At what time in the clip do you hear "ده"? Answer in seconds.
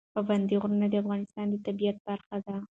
2.45-2.55